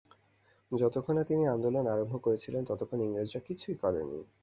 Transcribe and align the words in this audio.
যতদিন 0.71 1.13
না 1.15 1.23
তিনি 1.23 1.43
আন্দোলন 1.47 1.85
আরম্ভ 1.87 2.13
করেছিলেন, 2.21 2.61
ততদিন 2.65 2.99
ইংরেজরা 3.01 3.39
কিছুই 3.39 3.75
করেনি। 3.75 4.19